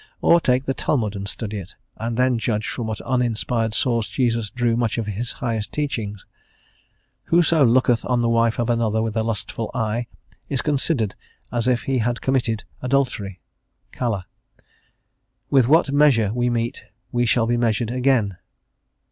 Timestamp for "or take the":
0.19-0.73